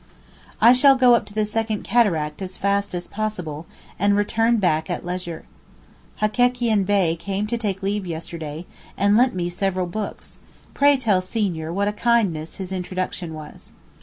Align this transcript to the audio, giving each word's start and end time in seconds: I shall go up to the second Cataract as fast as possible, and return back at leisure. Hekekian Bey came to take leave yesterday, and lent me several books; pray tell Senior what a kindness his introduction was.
I 0.59 0.73
shall 0.73 0.95
go 0.95 1.13
up 1.13 1.27
to 1.27 1.33
the 1.35 1.45
second 1.45 1.83
Cataract 1.83 2.41
as 2.41 2.57
fast 2.57 2.95
as 2.95 3.05
possible, 3.05 3.67
and 3.99 4.15
return 4.17 4.57
back 4.57 4.89
at 4.89 5.05
leisure. 5.05 5.45
Hekekian 6.23 6.85
Bey 6.87 7.15
came 7.15 7.45
to 7.45 7.55
take 7.55 7.83
leave 7.83 8.07
yesterday, 8.07 8.65
and 8.97 9.15
lent 9.15 9.35
me 9.35 9.47
several 9.47 9.85
books; 9.85 10.39
pray 10.73 10.97
tell 10.97 11.21
Senior 11.21 11.71
what 11.71 11.87
a 11.87 11.93
kindness 11.93 12.55
his 12.55 12.71
introduction 12.71 13.35
was. 13.35 13.73